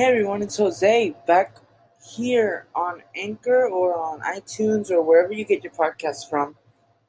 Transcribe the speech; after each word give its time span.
Hey 0.00 0.06
everyone, 0.06 0.40
it's 0.40 0.56
Jose 0.56 1.14
back 1.26 1.58
here 2.02 2.66
on 2.74 3.02
Anchor 3.14 3.66
or 3.68 3.98
on 3.98 4.20
iTunes 4.20 4.90
or 4.90 5.02
wherever 5.02 5.30
you 5.30 5.44
get 5.44 5.62
your 5.62 5.74
podcasts 5.74 6.26
from, 6.26 6.56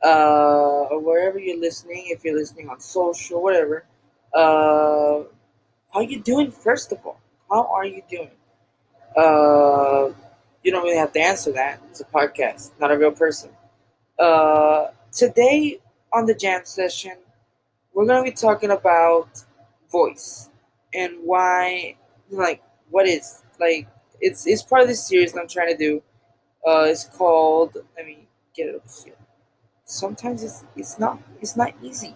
uh, 0.03 0.89
or 0.91 0.99
wherever 0.99 1.39
you're 1.39 1.57
listening. 1.57 2.07
If 2.07 2.25
you're 2.25 2.35
listening 2.35 2.67
on 2.67 2.81
social, 2.81 3.41
whatever. 3.41 3.85
Uh, 4.33 5.23
how 5.93 6.01
you 6.01 6.19
doing? 6.19 6.51
First 6.51 6.91
of 6.91 6.97
all, 7.05 7.21
how 7.49 7.71
are 7.73 7.85
you 7.85 8.01
doing? 8.09 8.31
Uh, 9.15 10.11
you 10.61 10.73
don't 10.73 10.83
really 10.83 10.97
have 10.97 11.13
to 11.13 11.21
answer 11.21 11.53
that. 11.53 11.79
It's 11.91 12.01
a 12.01 12.03
podcast, 12.03 12.71
not 12.77 12.91
a 12.91 12.97
real 12.97 13.13
person. 13.13 13.51
Uh, 14.19 14.87
today 15.13 15.79
on 16.11 16.25
the 16.25 16.35
jam 16.35 16.63
session, 16.65 17.13
we're 17.93 18.05
gonna 18.05 18.21
be 18.21 18.33
talking 18.33 18.71
about 18.71 19.45
voice 19.89 20.49
and 20.93 21.13
why, 21.23 21.95
like, 22.29 22.61
what 22.91 23.07
is 23.07 23.43
like 23.59 23.87
it's 24.19 24.45
it's 24.45 24.61
part 24.61 24.83
of 24.83 24.87
this 24.87 25.05
series 25.05 25.33
that 25.33 25.41
I'm 25.41 25.47
trying 25.47 25.69
to 25.69 25.77
do. 25.77 26.03
Uh, 26.65 26.85
it's 26.87 27.05
called. 27.05 27.75
Let 27.97 28.05
me 28.05 28.27
get 28.55 28.67
it 28.67 28.75
up 28.75 28.83
here. 29.03 29.15
Sometimes 29.85 30.43
it's 30.43 30.63
it's 30.75 30.99
not 30.99 31.19
it's 31.41 31.57
not 31.57 31.73
easy 31.81 32.15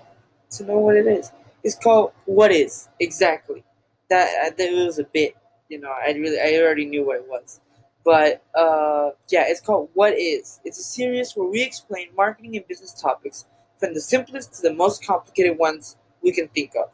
to 0.51 0.63
know 0.65 0.77
what 0.77 0.95
it 0.95 1.07
is. 1.07 1.31
It's 1.63 1.75
called 1.75 2.11
what 2.25 2.51
is 2.51 2.89
exactly. 2.99 3.63
That 4.09 4.27
uh, 4.45 4.51
that 4.57 4.71
was 4.85 4.99
a 4.99 5.03
bit. 5.05 5.35
You 5.69 5.79
know, 5.79 5.91
I 5.91 6.11
really 6.11 6.39
I 6.39 6.61
already 6.61 6.85
knew 6.85 7.05
what 7.05 7.17
it 7.17 7.27
was. 7.27 7.59
But 8.03 8.43
uh, 8.53 9.11
yeah, 9.29 9.45
it's 9.47 9.61
called 9.61 9.89
What 9.95 10.13
Is. 10.13 10.59
It's 10.63 10.77
a 10.77 10.83
series 10.83 11.33
where 11.33 11.49
we 11.49 11.63
explain 11.63 12.09
marketing 12.15 12.55
and 12.55 12.67
business 12.67 12.93
topics 12.93 13.45
from 13.79 13.95
the 13.95 13.99
simplest 14.01 14.53
to 14.55 14.61
the 14.61 14.73
most 14.73 15.03
complicated 15.03 15.57
ones 15.57 15.97
we 16.21 16.31
can 16.31 16.47
think 16.49 16.73
of. 16.75 16.91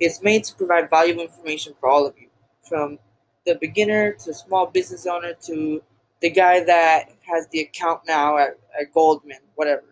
It's 0.00 0.22
made 0.22 0.44
to 0.44 0.54
provide 0.54 0.88
valuable 0.88 1.22
information 1.22 1.74
for 1.78 1.90
all 1.90 2.06
of 2.06 2.14
you 2.18 2.28
from 2.62 2.98
the 3.46 3.56
beginner 3.56 4.12
to 4.12 4.32
small 4.32 4.66
business 4.66 5.06
owner 5.06 5.34
to 5.42 5.82
the 6.20 6.30
guy 6.30 6.62
that 6.64 7.10
has 7.22 7.48
the 7.48 7.60
account 7.60 8.00
now 8.06 8.38
at, 8.38 8.58
at 8.80 8.92
Goldman, 8.94 9.38
whatever. 9.56 9.84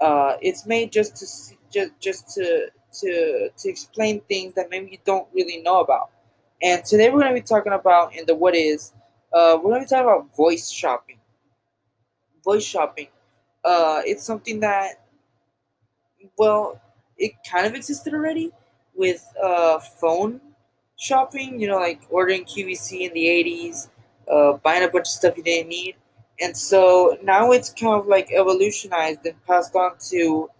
Uh, 0.00 0.36
it's 0.40 0.66
made 0.66 0.90
just 0.90 1.16
to 1.16 1.56
just 1.70 1.92
just 2.00 2.34
to 2.34 2.68
to 3.00 3.50
to 3.56 3.68
explain 3.68 4.20
things 4.22 4.54
that 4.54 4.68
maybe 4.70 4.90
you 4.90 4.98
don't 5.04 5.28
really 5.32 5.58
know 5.62 5.80
about. 5.80 6.10
And 6.62 6.84
today 6.84 7.08
we're 7.10 7.20
going 7.20 7.34
to 7.34 7.40
be 7.40 7.46
talking 7.46 7.72
about 7.72 8.14
in 8.14 8.26
the 8.26 8.34
what 8.34 8.54
is 8.54 8.92
uh, 9.32 9.56
we're 9.62 9.70
going 9.70 9.82
to 9.82 9.86
be 9.86 9.88
talking 9.88 10.04
about 10.04 10.36
voice 10.36 10.70
shopping. 10.70 11.18
Voice 12.44 12.64
shopping. 12.64 13.08
Uh, 13.64 14.00
it's 14.04 14.24
something 14.24 14.60
that 14.60 15.04
well, 16.38 16.80
it 17.18 17.32
kind 17.48 17.66
of 17.66 17.74
existed 17.74 18.14
already 18.14 18.50
with 18.94 19.24
uh, 19.42 19.78
phone 19.78 20.40
shopping, 21.00 21.58
you 21.58 21.66
know, 21.66 21.78
like 21.78 22.02
ordering 22.10 22.44
QVC 22.44 23.08
in 23.08 23.14
the 23.14 23.24
80s, 23.24 23.88
uh, 24.30 24.52
buying 24.62 24.84
a 24.84 24.88
bunch 24.88 25.06
of 25.06 25.08
stuff 25.08 25.36
you 25.36 25.42
didn't 25.42 25.70
need. 25.70 25.96
And 26.40 26.56
so 26.56 27.18
now 27.22 27.50
it's 27.52 27.70
kind 27.72 27.98
of 28.00 28.06
like 28.06 28.30
evolutionized 28.32 29.24
and 29.24 29.34
passed 29.46 29.74
on 29.74 29.92
to, 30.10 30.50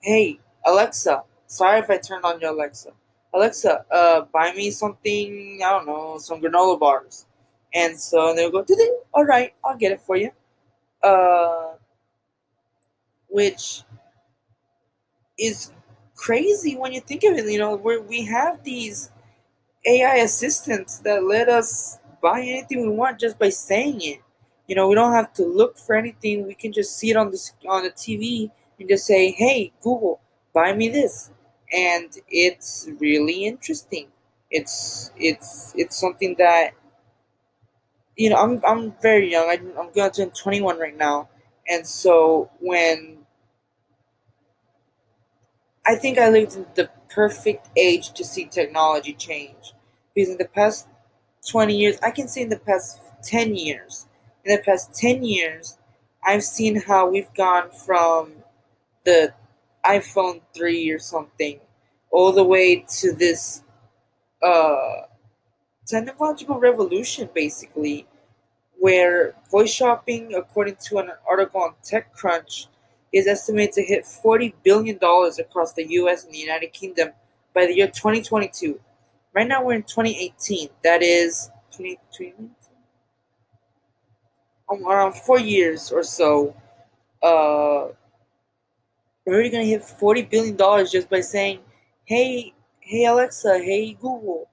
hey, 0.00 0.38
Alexa, 0.66 1.22
sorry 1.46 1.80
if 1.80 1.90
I 1.90 1.96
turned 1.96 2.24
on 2.24 2.40
your 2.40 2.52
Alexa. 2.52 2.90
Alexa, 3.34 3.84
uh, 3.90 4.20
buy 4.32 4.52
me 4.52 4.70
something, 4.70 5.60
I 5.64 5.70
don't 5.70 5.86
know, 5.86 6.18
some 6.18 6.40
granola 6.40 6.78
bars. 6.78 7.26
And 7.74 7.98
so 7.98 8.34
they'll 8.34 8.50
go, 8.50 8.64
all 9.12 9.24
right, 9.24 9.54
I'll 9.64 9.76
get 9.76 9.92
it 9.92 10.00
for 10.02 10.16
you. 10.16 10.30
Uh, 11.02 11.74
which 13.28 13.82
is 15.38 15.72
crazy 16.14 16.76
when 16.76 16.92
you 16.92 17.00
think 17.00 17.24
of 17.24 17.34
it. 17.36 17.50
You 17.50 17.58
know, 17.58 17.76
where 17.76 18.00
we 18.00 18.24
have 18.24 18.62
these 18.64 19.10
AI 19.86 20.16
assistants 20.16 20.98
that 21.00 21.24
let 21.24 21.48
us 21.48 21.98
buy 22.22 22.40
anything 22.40 22.82
we 22.82 22.90
want 22.96 23.20
just 23.20 23.38
by 23.38 23.50
saying 23.50 24.00
it. 24.02 24.20
You 24.66 24.74
know, 24.76 24.88
we 24.88 24.94
don't 24.96 25.12
have 25.12 25.32
to 25.34 25.44
look 25.44 25.78
for 25.78 25.94
anything. 25.96 26.46
We 26.46 26.54
can 26.54 26.72
just 26.72 26.98
see 26.98 27.10
it 27.10 27.16
on 27.16 27.30
the 27.30 27.50
on 27.68 27.84
the 27.84 27.90
TV 27.90 28.50
and 28.80 28.88
just 28.88 29.06
say, 29.06 29.30
"Hey, 29.32 29.72
Google, 29.82 30.20
buy 30.52 30.72
me 30.74 30.88
this," 30.88 31.30
and 31.72 32.10
it's 32.28 32.88
really 33.00 33.46
interesting. 33.46 34.08
It's 34.50 35.12
it's 35.16 35.72
it's 35.76 35.96
something 35.96 36.34
that 36.38 36.72
you 38.16 38.30
know. 38.30 38.36
I'm 38.36 38.60
I'm 38.66 38.92
very 39.02 39.30
young. 39.30 39.48
I, 39.48 39.54
I'm 39.80 39.90
going 39.92 40.10
to 40.10 40.22
turn 40.22 40.30
21 40.30 40.78
right 40.78 40.96
now, 40.96 41.28
and 41.68 41.86
so 41.86 42.50
when 42.60 43.18
I 45.86 45.94
think 45.96 46.18
I 46.18 46.28
lived 46.28 46.54
in 46.54 46.66
the 46.74 46.90
perfect 47.08 47.68
age 47.76 48.12
to 48.14 48.24
see 48.24 48.44
technology 48.46 49.14
change 49.14 49.72
because 50.16 50.30
in 50.30 50.38
the 50.38 50.48
past 50.48 50.88
20 51.50 51.76
years, 51.76 51.98
I 52.02 52.10
can 52.10 52.26
say 52.26 52.42
in 52.42 52.48
the 52.48 52.58
past 52.58 53.00
10 53.22 53.54
years, 53.54 54.06
in 54.44 54.56
the 54.56 54.62
past 54.62 54.94
10 54.94 55.22
years, 55.22 55.78
I've 56.24 56.42
seen 56.42 56.80
how 56.80 57.10
we've 57.10 57.32
gone 57.34 57.70
from 57.70 58.32
the 59.04 59.34
iPhone 59.84 60.40
3 60.54 60.90
or 60.90 60.98
something 60.98 61.60
all 62.10 62.32
the 62.32 62.42
way 62.42 62.84
to 63.00 63.12
this 63.12 63.62
uh, 64.42 65.02
technological 65.86 66.58
revolution, 66.58 67.28
basically, 67.34 68.06
where 68.78 69.34
voice 69.50 69.70
shopping, 69.70 70.34
according 70.34 70.76
to 70.76 70.98
an 70.98 71.10
article 71.28 71.60
on 71.60 71.74
TechCrunch, 71.84 72.68
is 73.12 73.26
estimated 73.26 73.74
to 73.74 73.82
hit 73.82 74.04
$40 74.04 74.54
billion 74.62 74.96
across 74.96 75.74
the 75.74 75.86
US 75.90 76.24
and 76.24 76.32
the 76.32 76.38
United 76.38 76.72
Kingdom 76.72 77.10
by 77.54 77.66
the 77.66 77.74
year 77.74 77.86
2022. 77.86 78.80
Right 79.36 79.46
now 79.46 79.62
we're 79.62 79.74
in 79.74 79.82
2018. 79.82 80.70
That 80.82 81.02
is 81.02 81.50
2018. 81.72 82.52
Um, 84.72 84.86
around 84.88 85.12
four 85.12 85.38
years 85.38 85.92
or 85.92 86.02
so. 86.02 86.56
Uh, 87.22 87.92
we're 89.26 89.34
already 89.34 89.50
gonna 89.50 89.64
hit 89.64 89.84
40 89.84 90.22
billion 90.22 90.56
dollars 90.56 90.90
just 90.90 91.10
by 91.10 91.20
saying, 91.20 91.58
"Hey, 92.06 92.54
hey 92.80 93.04
Alexa, 93.04 93.58
hey 93.58 93.92
Google, 93.92 94.48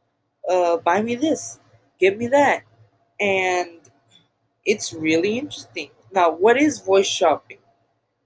uh, 0.50 0.76
buy 0.78 1.02
me 1.02 1.16
this, 1.16 1.62
give 1.98 2.18
me 2.18 2.28
that," 2.28 2.64
and 3.22 3.80
it's 4.66 4.92
really 4.92 5.40
interesting. 5.40 5.92
Now, 6.12 6.30
what 6.30 6.58
is 6.58 6.80
voice 6.82 7.08
shopping? 7.08 7.60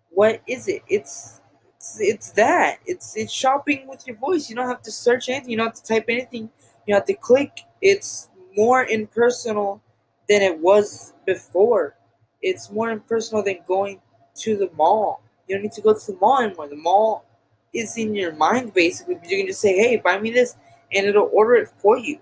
What 0.10 0.42
is 0.48 0.68
it? 0.68 0.82
It's 0.88 1.40
it's, 1.78 2.00
it's 2.00 2.32
that. 2.32 2.80
It's 2.86 3.16
it's 3.16 3.32
shopping 3.32 3.88
with 3.88 4.08
your 4.08 4.16
voice. 4.16 4.50
You 4.50 4.56
don't 4.56 4.68
have 4.68 4.82
to 4.84 4.92
search 4.92 5.30
anything. 5.30 5.52
You 5.52 5.58
don't 5.58 5.68
have 5.68 5.76
to 5.76 5.84
type 5.84 6.06
anything. 6.10 6.50
You 6.86 6.96
have 6.96 7.06
to 7.06 7.14
click. 7.14 7.62
It's 7.82 8.30
more 8.56 8.86
impersonal 8.86 9.82
than 10.28 10.42
it 10.42 10.60
was 10.60 11.14
before. 11.26 11.96
It's 12.42 12.72
more 12.72 12.90
impersonal 12.90 13.44
than 13.44 13.60
going 13.68 14.02
to 14.38 14.58
the 14.58 14.70
mall. 14.76 15.22
You 15.48 15.56
don't 15.56 15.64
need 15.64 15.72
to 15.74 15.82
go 15.82 15.94
to 15.94 16.12
the 16.12 16.18
mall 16.20 16.42
anymore. 16.42 16.68
The 16.68 16.76
mall 16.76 17.26
is 17.74 17.98
in 17.98 18.16
your 18.16 18.34
mind 18.34 18.74
basically. 18.74 19.20
You 19.28 19.38
can 19.38 19.48
just 19.48 19.62
say, 19.62 19.78
"Hey, 19.78 19.98
buy 19.98 20.20
me 20.20 20.32
this," 20.32 20.56
and 20.92 21.06
it'll 21.06 21.30
order 21.32 21.56
it 21.56 21.70
for 21.80 21.98
you. 21.98 22.20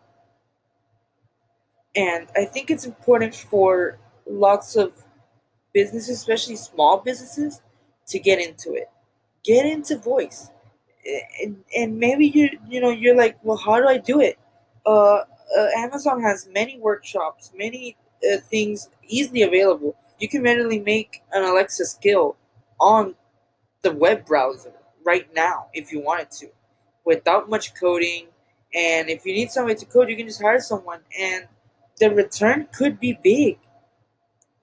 And 1.96 2.28
I 2.36 2.44
think 2.44 2.70
it's 2.70 2.86
important 2.86 3.34
for 3.34 4.00
lots 4.28 4.76
of 4.76 4.92
businesses, 5.72 6.18
especially 6.18 6.58
small 6.58 6.98
businesses, 6.98 7.62
to 8.08 8.20
get 8.20 8.40
into 8.40 8.74
it 8.74 8.90
get 9.46 9.66
into 9.66 9.98
voice. 9.98 10.50
And, 11.42 11.64
and 11.78 12.00
maybe 12.00 12.28
you 12.28 12.50
you 12.68 12.82
know 12.82 12.90
you're 12.90 13.16
like 13.16 13.38
well 13.44 13.58
how 13.58 13.80
do 13.80 13.88
i 13.88 13.98
do 13.98 14.20
it? 14.20 14.40
Uh, 14.86 15.22
uh 15.58 15.68
amazon 15.78 16.22
has 16.22 16.48
many 16.52 16.80
workshops 16.80 17.52
many 17.56 17.96
uh, 18.24 18.38
things 18.50 18.90
easily 19.08 19.44
available. 19.44 19.96
You 20.20 20.28
can 20.30 20.42
readily 20.42 20.80
make 20.80 21.22
an 21.32 21.44
alexa 21.44 21.86
skill 21.86 22.38
on 22.80 23.16
the 23.84 23.92
web 23.92 24.26
browser 24.26 24.74
right 25.04 25.32
now 25.36 25.68
if 25.74 25.92
you 25.92 26.02
wanted 26.02 26.32
to 26.32 26.48
without 27.06 27.50
much 27.50 27.76
coding. 27.76 28.28
And 28.74 29.10
if 29.10 29.26
you 29.26 29.34
need 29.34 29.52
somebody 29.52 29.76
to 29.76 29.86
code 29.86 30.10
you 30.10 30.18
can 30.18 30.28
just 30.28 30.42
hire 30.42 30.60
someone. 30.60 31.02
And 31.18 31.48
the 32.00 32.10
return 32.10 32.68
could 32.76 33.00
be 33.00 33.18
big. 33.24 33.60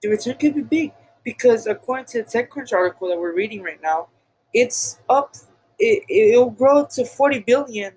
The 0.01 0.09
return 0.09 0.35
could 0.35 0.55
be 0.55 0.61
big 0.61 0.91
because 1.23 1.65
according 1.67 2.05
to 2.07 2.23
the 2.23 2.25
TechCrunch 2.25 2.73
article 2.73 3.07
that 3.07 3.17
we're 3.17 3.33
reading 3.33 3.63
right 3.63 3.81
now, 3.81 4.09
it's 4.53 4.99
up 5.09 5.35
it, 5.79 6.03
it'll 6.09 6.49
grow 6.51 6.85
to 6.85 7.05
40 7.05 7.39
billion 7.39 7.93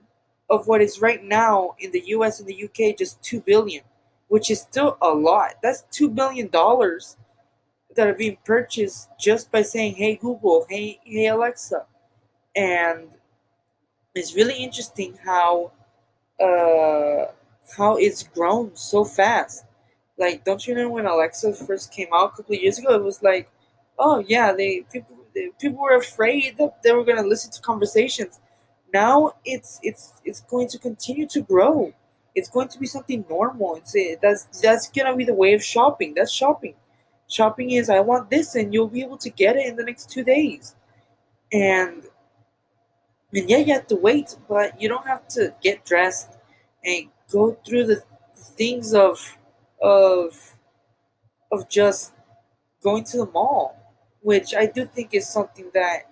of 0.49 0.67
what 0.69 0.81
is 0.81 1.00
right 1.00 1.23
now 1.23 1.75
in 1.79 1.91
the 1.93 2.03
US 2.08 2.41
and 2.41 2.49
the 2.49 2.64
UK 2.64 2.97
just 2.97 3.23
2 3.23 3.41
billion 3.41 3.82
which 4.29 4.50
is 4.50 4.61
still 4.61 4.97
a 5.03 5.08
lot. 5.08 5.55
That's 5.62 5.82
2 5.93 6.11
billion 6.11 6.49
dollars 6.49 7.17
that 7.94 8.06
are 8.08 8.14
being 8.14 8.37
purchased 8.44 9.08
just 9.19 9.50
by 9.50 9.62
saying 9.62 9.94
hey 9.94 10.17
Google 10.17 10.67
hey 10.69 11.00
hey 11.05 11.29
Alexa. 11.29 11.87
And 12.55 13.09
it's 14.14 14.35
really 14.35 14.56
interesting 14.56 15.19
how 15.25 15.73
uh 16.41 17.26
how 17.76 17.97
it's 17.97 18.23
grown 18.23 18.75
so 18.75 19.05
fast. 19.05 19.64
Like 20.19 20.44
don't 20.44 20.67
you 20.67 20.75
know 20.75 20.88
when 20.91 21.06
Alexa 21.06 21.55
first 21.55 21.93
came 21.93 22.09
out 22.14 22.32
a 22.35 22.37
couple 22.37 22.55
years 22.55 22.79
ago 22.79 22.94
it 22.94 23.02
was 23.02 23.23
like 23.23 23.50
oh 23.99 24.19
yeah 24.26 24.52
they 24.52 24.85
people 24.93 25.17
people 25.61 25.83
were 25.83 25.97
afraid 25.97 26.56
that 26.59 26.83
they 26.83 26.93
were 26.93 27.05
going 27.05 27.23
to 27.23 27.29
listen 27.29 27.50
to 27.53 27.61
conversations. 27.61 28.41
Now 28.93 29.35
it's 29.44 29.79
it's 29.83 30.15
it's 30.25 30.41
going 30.43 30.69
to 30.69 30.79
continue 30.79 31.27
to 31.29 31.43
grow. 31.43 31.93
it's 32.37 32.50
going 32.50 32.69
to 32.69 32.79
be 32.79 32.87
something 32.87 33.25
normal. 33.29 33.77
It's 33.77 33.97
that's 34.21 34.44
that's 34.61 34.91
gonna 34.91 35.17
be 35.17 35.25
the 35.25 35.35
way 35.35 35.55
of 35.55 35.65
shopping. 35.65 36.15
That's 36.15 36.31
shopping. 36.33 36.75
Shopping 37.29 37.71
is 37.71 37.91
I 37.91 38.00
want 38.00 38.31
this, 38.31 38.55
and 38.55 38.73
you'll 38.73 38.88
be 38.88 39.03
able 39.03 39.19
to 39.19 39.31
get 39.31 39.56
it 39.56 39.67
in 39.67 39.77
the 39.77 39.85
next 39.85 40.11
two 40.11 40.23
days. 40.23 40.77
And 41.53 42.05
and 43.35 43.50
yeah, 43.50 43.59
you 43.59 43.73
have 43.75 43.87
to 43.88 43.97
wait, 43.97 44.37
but 44.49 44.81
you 44.81 44.88
don't 44.88 45.06
have 45.06 45.27
to 45.29 45.55
get 45.62 45.85
dressed 45.85 46.31
and 46.85 47.09
go 47.31 47.56
through 47.67 47.87
the 47.87 48.03
things 48.35 48.94
of 48.94 49.37
of 49.83 50.55
of 51.53 51.69
just 51.69 52.12
going 52.83 53.05
to 53.05 53.19
the 53.19 53.27
mall, 53.27 53.75
which 54.26 54.56
I 54.56 54.67
do 54.67 54.84
think 54.84 55.11
is 55.14 55.28
something 55.28 55.70
that 55.73 56.11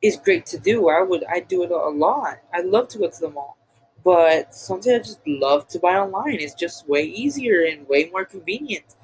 is 0.00 0.16
great 0.16 0.46
to 0.46 0.58
do. 0.58 0.88
I 0.90 1.02
would 1.02 1.24
I 1.24 1.40
do 1.40 1.64
it 1.64 1.72
a 1.72 1.88
lot. 2.06 2.38
I 2.54 2.60
love 2.60 2.86
to 2.90 2.98
go 2.98 3.10
to 3.10 3.20
the 3.20 3.30
mall. 3.30 3.58
But 4.04 4.54
something 4.54 4.94
I 4.94 4.98
just 4.98 5.18
love 5.26 5.66
to 5.72 5.80
buy 5.80 5.96
online. 5.96 6.36
It's 6.38 6.54
just 6.54 6.88
way 6.88 7.02
easier 7.02 7.64
and 7.64 7.88
way 7.88 8.10
more 8.12 8.24
convenient. 8.24 8.94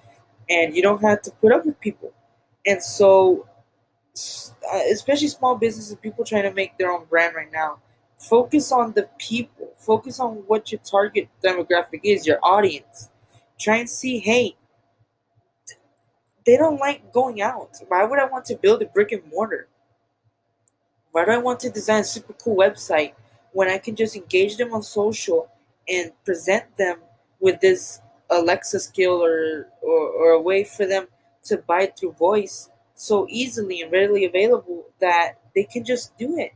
And 0.49 0.77
you 0.77 0.83
don't 0.83 1.03
have 1.03 1.21
to 1.23 1.33
put 1.33 1.51
up 1.51 1.67
with 1.67 1.81
people. 1.81 2.13
And 2.65 2.81
so 2.81 3.49
uh, 4.73 4.83
especially 4.93 5.27
small 5.27 5.57
businesses, 5.57 5.97
people 5.97 6.25
trying 6.25 6.45
to 6.45 6.53
make 6.53 6.79
their 6.79 6.93
own 6.93 7.07
brand 7.07 7.35
right 7.35 7.51
now. 7.53 7.81
Focus 8.19 8.71
on 8.71 8.93
the 8.93 9.09
people. 9.19 9.73
Focus 9.79 10.21
on 10.21 10.45
what 10.47 10.71
your 10.71 10.81
target 10.89 11.29
demographic 11.43 12.03
is, 12.05 12.25
your 12.25 12.39
audience. 12.41 13.11
Try 13.59 13.79
and 13.79 13.91
see, 13.91 14.21
hey, 14.21 14.55
they 16.47 16.57
don't 16.57 16.79
like 16.79 17.13
going 17.13 17.41
out. 17.41 17.77
Why 17.89 18.05
would 18.05 18.19
I 18.19 18.27
want 18.27 18.45
to 18.47 18.57
build 18.57 18.83
a 18.83 18.87
brick 18.87 19.13
and 19.13 19.23
mortar? 19.31 19.69
Why 21.13 21.25
do 21.25 21.31
I 21.31 21.39
want 21.39 21.61
to 21.61 21.71
design 21.71 22.01
a 22.01 22.05
super 22.05 22.33
cool 22.35 22.57
website 22.57 23.13
when 23.53 23.69
I 23.69 23.79
can 23.79 23.95
just 23.97 24.17
engage 24.17 24.57
them 24.57 24.73
on 24.73 24.83
social 24.83 25.49
and 25.89 26.13
present 26.25 26.77
them 26.77 26.99
with 27.41 27.61
this 27.61 28.01
Alexa 28.31 28.81
skill 28.81 29.25
or, 29.25 29.69
or, 29.81 30.09
or 30.09 30.31
a 30.31 30.41
way 30.41 30.65
for 30.65 30.87
them 30.87 31.07
to 31.45 31.59
buy 31.59 31.87
through 31.87 32.13
voice 32.13 32.69
so 32.95 33.27
easily 33.29 33.81
and 33.83 33.93
readily 33.93 34.25
available 34.25 34.87
that 35.01 35.35
they 35.55 35.65
can 35.65 35.85
just 35.85 36.17
do 36.19 36.37
it. 36.39 36.53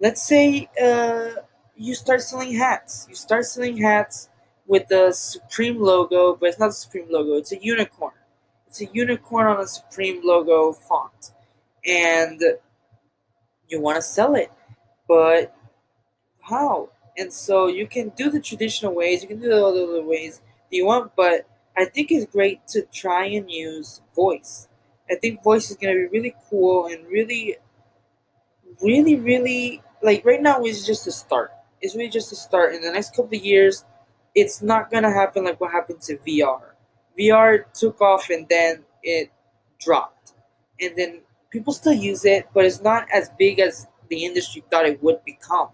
Let's 0.00 0.22
say 0.22 0.68
uh, 0.82 1.40
you 1.76 1.94
start 1.94 2.22
selling 2.22 2.54
hats. 2.54 3.06
You 3.08 3.14
start 3.14 3.46
selling 3.46 3.78
hats 3.78 4.28
with 4.66 4.88
the 4.88 5.12
Supreme 5.12 5.80
logo, 5.80 6.36
but 6.36 6.50
it's 6.50 6.58
not 6.58 6.68
the 6.68 6.72
Supreme 6.72 7.06
logo, 7.10 7.34
it's 7.34 7.52
a 7.52 7.62
unicorn. 7.62 8.12
It's 8.74 8.90
a 8.90 8.92
unicorn 8.92 9.46
on 9.46 9.60
a 9.60 9.68
Supreme 9.68 10.20
logo 10.24 10.72
font. 10.72 11.30
And 11.86 12.42
you 13.68 13.80
want 13.80 13.96
to 13.96 14.02
sell 14.02 14.34
it, 14.34 14.50
but 15.06 15.54
how? 16.42 16.90
And 17.16 17.32
so 17.32 17.68
you 17.68 17.86
can 17.86 18.08
do 18.10 18.30
the 18.30 18.40
traditional 18.40 18.92
ways, 18.92 19.22
you 19.22 19.28
can 19.28 19.40
do 19.40 19.48
the 19.48 19.64
other 19.64 20.02
ways 20.02 20.40
that 20.70 20.76
you 20.76 20.86
want, 20.86 21.12
but 21.14 21.46
I 21.76 21.84
think 21.84 22.10
it's 22.10 22.26
great 22.30 22.66
to 22.68 22.82
try 22.82 23.26
and 23.26 23.50
use 23.50 24.00
voice 24.16 24.68
I 25.10 25.16
think 25.16 25.42
voice 25.42 25.70
is 25.70 25.76
gonna 25.76 25.94
be 25.94 26.06
really 26.06 26.34
cool 26.48 26.86
and 26.86 27.06
really, 27.06 27.56
really, 28.82 29.16
really 29.16 29.82
like 30.02 30.24
right 30.24 30.40
now 30.40 30.64
is 30.64 30.86
just 30.86 31.06
a 31.06 31.12
start. 31.12 31.52
It's 31.80 31.94
really 31.94 32.08
just 32.10 32.32
a 32.32 32.36
start. 32.36 32.74
In 32.74 32.82
the 32.82 32.90
next 32.90 33.10
couple 33.10 33.36
of 33.36 33.44
years, 33.44 33.84
it's 34.34 34.62
not 34.62 34.90
gonna 34.90 35.12
happen 35.12 35.44
like 35.44 35.60
what 35.60 35.72
happened 35.72 36.00
to 36.02 36.16
VR. 36.18 36.73
VR 37.18 37.64
took 37.72 38.00
off 38.00 38.30
and 38.30 38.46
then 38.48 38.84
it 39.02 39.30
dropped, 39.80 40.32
and 40.80 40.96
then 40.96 41.20
people 41.50 41.72
still 41.72 41.92
use 41.92 42.24
it, 42.24 42.48
but 42.52 42.64
it's 42.64 42.82
not 42.82 43.06
as 43.12 43.30
big 43.38 43.60
as 43.60 43.86
the 44.08 44.24
industry 44.24 44.64
thought 44.70 44.86
it 44.86 45.02
would 45.02 45.24
become. 45.24 45.68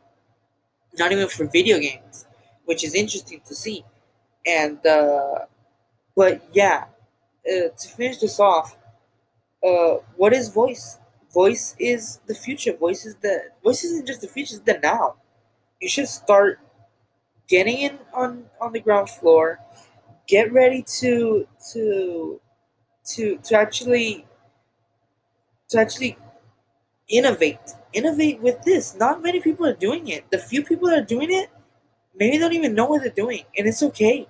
Not 0.98 1.12
even 1.12 1.28
for 1.28 1.46
video 1.46 1.78
games, 1.78 2.26
which 2.64 2.84
is 2.84 2.94
interesting 2.94 3.40
to 3.46 3.54
see. 3.54 3.84
And 4.46 4.84
uh, 4.86 5.46
but 6.16 6.42
yeah, 6.52 6.84
uh, 7.46 7.68
to 7.76 7.88
finish 7.96 8.18
this 8.18 8.40
off, 8.40 8.76
uh, 9.66 9.98
what 10.16 10.32
is 10.32 10.48
voice? 10.48 10.98
Voice 11.32 11.76
is 11.78 12.20
the 12.26 12.34
future. 12.34 12.76
Voice 12.76 13.06
is 13.06 13.16
the 13.16 13.44
voice 13.62 13.84
isn't 13.84 14.06
just 14.06 14.20
the 14.20 14.28
future; 14.28 14.56
it's 14.56 14.64
the 14.64 14.78
now. 14.82 15.16
You 15.80 15.88
should 15.88 16.08
start 16.08 16.60
getting 17.48 17.78
in 17.78 17.98
on 18.12 18.46
on 18.60 18.72
the 18.72 18.80
ground 18.80 19.10
floor. 19.10 19.60
Get 20.30 20.52
ready 20.52 20.84
to 21.00 21.48
to 21.72 22.40
to 23.14 23.38
to 23.38 23.56
actually 23.56 24.26
to 25.70 25.80
actually 25.80 26.16
innovate. 27.08 27.58
Innovate 27.92 28.40
with 28.40 28.62
this. 28.62 28.94
Not 28.94 29.22
many 29.24 29.40
people 29.40 29.66
are 29.66 29.74
doing 29.74 30.06
it. 30.06 30.30
The 30.30 30.38
few 30.38 30.62
people 30.64 30.88
that 30.88 30.98
are 31.00 31.04
doing 31.16 31.32
it, 31.32 31.50
maybe 32.14 32.38
don't 32.38 32.52
even 32.52 32.76
know 32.76 32.86
what 32.86 33.02
they're 33.02 33.10
doing, 33.24 33.44
and 33.58 33.66
it's 33.66 33.82
okay. 33.82 34.28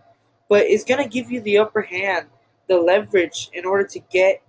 But 0.49 0.63
it's 0.63 0.85
gonna 0.85 1.07
give 1.07 1.31
you 1.31 1.43
the 1.43 1.59
upper 1.59 1.83
hand, 1.83 2.29
the 2.67 2.79
leverage 2.79 3.51
in 3.53 3.67
order 3.67 3.87
to 3.89 4.01
get 4.11 4.43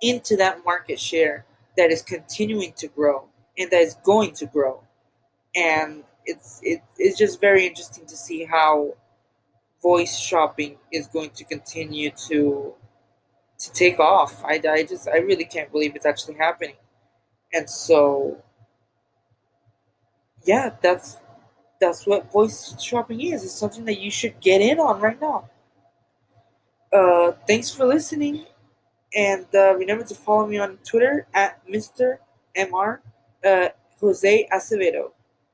into 0.00 0.36
that 0.36 0.64
market 0.64 1.00
share 1.00 1.46
that 1.76 1.90
is 1.90 2.02
continuing 2.02 2.74
to 2.74 2.86
grow 2.86 3.26
and 3.58 3.72
that 3.72 3.82
is 3.82 3.96
going 4.04 4.32
to 4.34 4.46
grow. 4.46 4.82
And 5.56 6.04
it's 6.26 6.60
it, 6.62 6.82
it's 6.98 7.18
just 7.18 7.40
very 7.40 7.66
interesting 7.66 8.06
to 8.06 8.16
see 8.16 8.44
how 8.44 8.94
voice 9.84 10.18
shopping 10.18 10.78
is 10.90 11.06
going 11.08 11.30
to 11.30 11.44
continue 11.44 12.10
to 12.28 12.74
to 13.58 13.72
take 13.72 14.00
off. 14.00 14.42
I, 14.44 14.60
I 14.68 14.82
just 14.82 15.06
I 15.08 15.18
really 15.18 15.44
can't 15.44 15.70
believe 15.70 15.94
it's 15.94 16.06
actually 16.06 16.36
happening. 16.36 16.76
And 17.52 17.68
so 17.68 18.42
yeah, 20.44 20.70
that's 20.82 21.18
that's 21.80 22.06
what 22.06 22.32
voice 22.32 22.74
shopping 22.82 23.20
is. 23.20 23.44
It's 23.44 23.54
something 23.54 23.84
that 23.84 24.00
you 24.00 24.10
should 24.10 24.40
get 24.40 24.60
in 24.60 24.80
on 24.80 25.00
right 25.00 25.20
now. 25.20 25.50
Uh, 26.92 27.32
thanks 27.46 27.70
for 27.70 27.84
listening 27.86 28.46
and 29.14 29.46
uh, 29.54 29.74
remember 29.74 30.04
to 30.04 30.14
follow 30.14 30.46
me 30.46 30.58
on 30.58 30.78
Twitter 30.84 31.26
at 31.34 31.60
Mr. 31.68 32.18
Mr. 32.56 33.00
Uh, 33.44 33.68
Jose 34.00 34.48
Acevedo. 34.52 35.12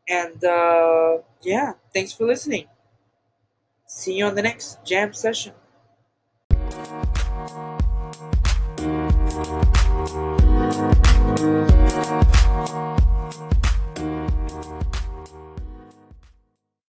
And 0.09 0.43
uh, 0.45 1.19
yeah, 1.43 1.73
thanks 1.93 2.13
for 2.13 2.27
listening. 2.27 2.67
See 3.93 4.15
you 4.15 4.25
on 4.25 4.37
the 4.37 4.43
next 4.43 4.85
jam 4.85 5.13
session. 5.13 5.53